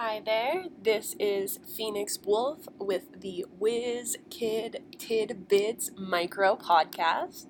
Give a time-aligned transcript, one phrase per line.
[0.00, 7.46] Hi there, this is Phoenix Wolf with the Whiz Kid Tidbits Micro Podcast.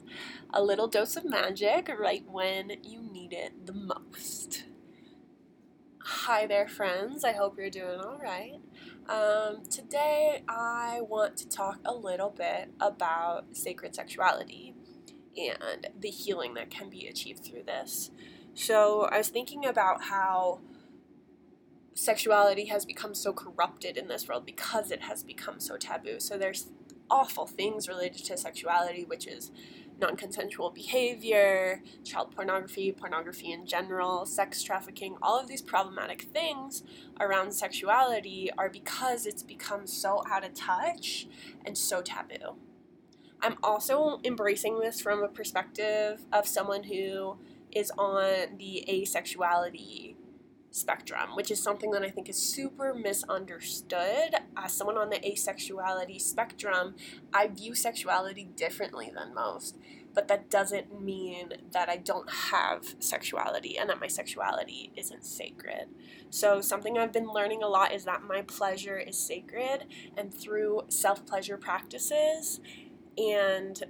[0.55, 4.65] A little dose of magic right when you need it the most.
[6.03, 7.23] Hi there, friends.
[7.23, 8.55] I hope you're doing all right.
[9.07, 14.75] Um, today, I want to talk a little bit about sacred sexuality
[15.37, 18.11] and the healing that can be achieved through this.
[18.55, 20.61] So, I was thinking about how
[21.99, 26.21] sexuality has become so corrupted in this world because it has become so taboo.
[26.21, 26.69] So there's
[27.11, 29.51] awful things related to sexuality, which is
[30.01, 36.85] non consensual behavior, child pornography, pornography in general, sex trafficking, all of these problematic things
[37.19, 41.27] around sexuality are because it's become so out of touch
[41.67, 42.59] and so taboo.
[43.43, 47.39] I'm also embracing this from a perspective of someone who
[47.73, 50.15] is on the asexuality
[50.71, 54.35] spectrum, which is something that I think is super misunderstood.
[54.57, 56.95] As someone on the asexuality spectrum,
[57.33, 59.79] I view sexuality differently than most,
[60.15, 65.89] but that doesn't mean that I don't have sexuality and that my sexuality isn't sacred.
[66.31, 70.83] So, something I've been learning a lot is that my pleasure is sacred, and through
[70.89, 72.61] self pleasure practices
[73.17, 73.83] and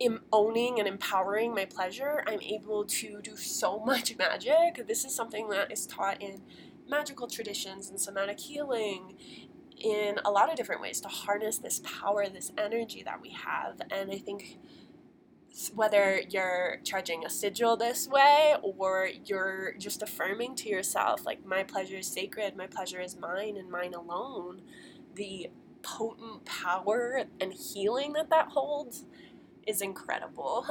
[0.00, 4.86] am owning and empowering my pleasure, I'm able to do so much magic.
[4.86, 6.42] This is something that is taught in
[6.88, 9.16] magical traditions and somatic healing
[9.78, 13.80] in a lot of different ways to harness this power, this energy that we have.
[13.90, 14.58] And I think
[15.74, 21.62] whether you're charging a sigil this way or you're just affirming to yourself, like, my
[21.62, 24.62] pleasure is sacred, my pleasure is mine and mine alone,
[25.14, 25.48] the
[25.82, 29.06] potent power and healing that that holds
[29.70, 30.66] is incredible.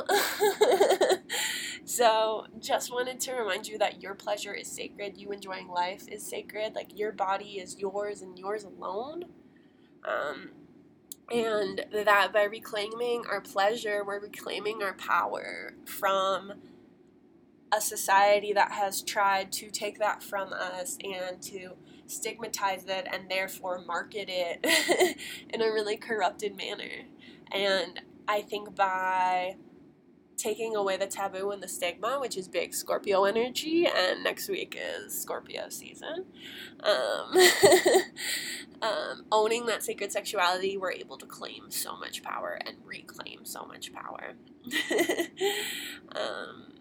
[1.86, 5.18] so, just wanted to remind you that your pleasure is sacred.
[5.18, 6.76] You enjoying life is sacred.
[6.76, 9.26] Like, your body is yours and yours alone.
[10.04, 10.50] Um,
[11.32, 16.54] and that by reclaiming our pleasure, we're reclaiming our power from
[17.72, 21.72] a society that has tried to take that from us and to
[22.08, 25.18] stigmatize it and therefore market it
[25.50, 27.06] in a really corrupted manner.
[27.52, 29.56] And I think by
[30.38, 34.80] taking away the taboo and the stigma, which is big Scorpio energy, and next week
[34.80, 36.26] is Scorpio season.
[36.82, 37.34] Um,
[38.84, 43.66] um, owning that sacred sexuality, we're able to claim so much power and reclaim so
[43.66, 44.34] much power.
[46.16, 46.74] um,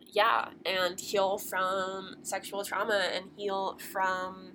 [0.00, 4.54] yeah, and heal from sexual trauma and heal from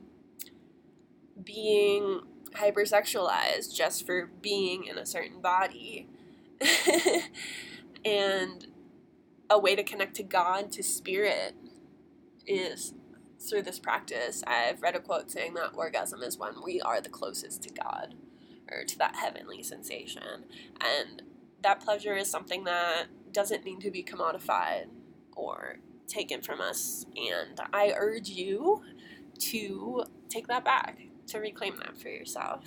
[1.46, 2.24] being
[2.56, 6.08] hypersexualized just for being in a certain body.
[8.06, 8.68] and
[9.50, 11.56] a way to connect to God, to spirit,
[12.48, 12.94] is
[13.40, 14.44] through this practice.
[14.46, 18.16] I've read a quote saying that orgasm is when we are the closest to God
[18.72, 20.46] or to that heavenly sensation.
[20.80, 21.24] And
[21.64, 24.86] that pleasure is something that doesn't need to be commodified
[25.36, 27.06] or taken from us.
[27.16, 28.84] And I urge you
[29.42, 32.64] to take that back to reclaim that for yourself.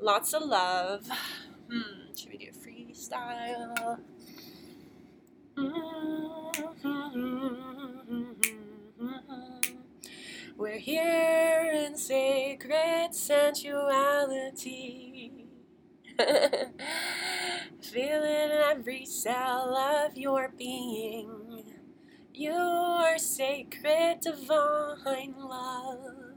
[0.00, 1.08] Lots of love.
[1.70, 3.98] Hmm, should we do a freestyle?
[10.56, 15.32] We're here in sacred sensuality.
[17.80, 21.57] Feeling every cell of your being.
[22.38, 26.34] Your sacred divine love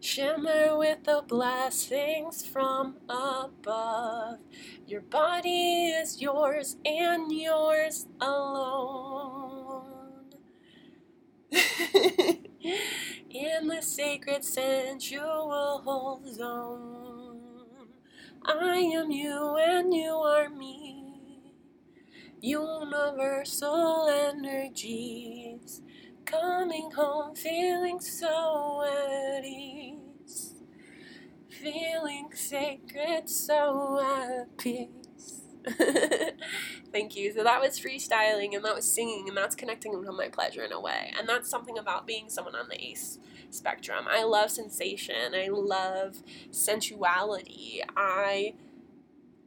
[0.00, 4.38] Shimmer with the blessings from above.
[4.86, 9.84] Your body is yours and yours alone.
[11.52, 17.40] In the sacred sensual zone,
[18.44, 20.97] I am you and you are me.
[22.40, 25.82] Universal energies
[26.24, 30.54] coming home feeling so at ease,
[31.50, 35.42] feeling sacred, so at peace.
[36.92, 37.32] Thank you.
[37.32, 40.72] So that was freestyling and that was singing and that's connecting to my pleasure in
[40.72, 41.12] a way.
[41.18, 43.18] And that's something about being someone on the ace
[43.50, 44.06] spectrum.
[44.08, 45.34] I love sensation.
[45.34, 47.80] I love sensuality.
[47.96, 48.54] I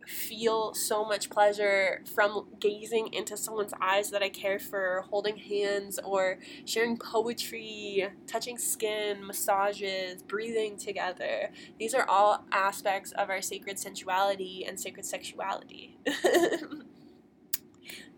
[0.07, 5.99] feel so much pleasure from gazing into someone's eyes that I care for, holding hands,
[6.03, 11.51] or sharing poetry, touching skin, massages, breathing together.
[11.79, 15.97] These are all aspects of our sacred sensuality and sacred sexuality.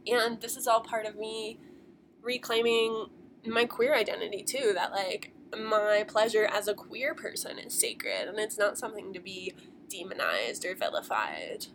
[0.07, 1.59] and this is all part of me
[2.21, 3.07] reclaiming
[3.45, 8.39] my queer identity too that like my pleasure as a queer person is sacred and
[8.39, 9.53] it's not something to be
[9.93, 11.67] demonized or vilified.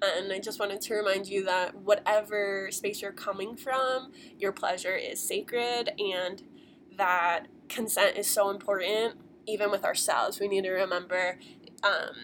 [0.00, 4.94] And I just wanted to remind you that whatever space you're coming from, your pleasure
[4.94, 6.42] is sacred and
[6.96, 9.16] that consent is so important,
[9.46, 10.38] even with ourselves.
[10.38, 11.38] We need to remember
[11.82, 12.14] um,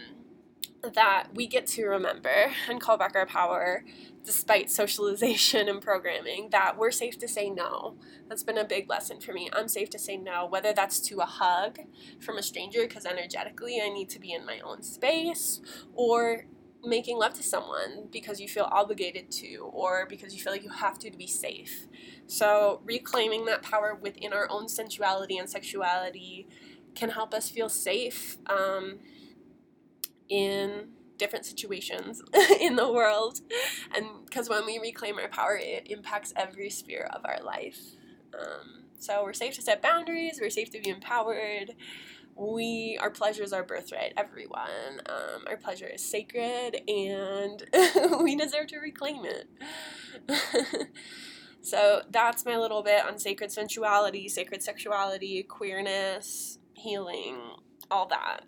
[0.91, 3.85] that we get to remember and call back our power
[4.25, 7.97] despite socialization and programming that we're safe to say no.
[8.29, 9.51] That's been a big lesson for me.
[9.53, 11.79] I'm safe to say no, whether that's to a hug
[12.21, 15.61] from a stranger because energetically I need to be in my own space
[15.95, 16.47] or
[16.87, 20.69] making love to someone because you feel obligated to or because you feel like you
[20.69, 21.87] have to to be safe.
[22.27, 26.47] So, reclaiming that power within our own sensuality and sexuality
[26.95, 28.39] can help us feel safe.
[28.47, 29.01] Um,
[30.29, 30.89] in
[31.19, 32.23] different situations
[32.61, 33.41] in the world.
[33.95, 37.81] And because when we reclaim our power, it impacts every sphere of our life.
[38.39, 41.75] Um, so we're safe to set boundaries, we're safe to be empowered.
[42.37, 45.01] We, our pleasure is our birthright, everyone.
[45.07, 47.63] Um, our pleasure is sacred and
[48.23, 49.49] we deserve to reclaim it.
[51.63, 57.39] so that's my little bit on sacred sensuality, sacred sexuality, queerness, healing,
[57.95, 58.43] all that.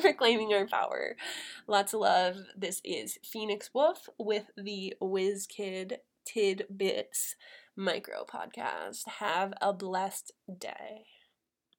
[0.04, 1.16] Reclaiming our power.
[1.68, 2.36] Lots of love.
[2.56, 7.36] This is Phoenix Wolf with the Whiz Kid Tidbits
[7.76, 9.06] micro podcast.
[9.18, 11.04] Have a blessed day.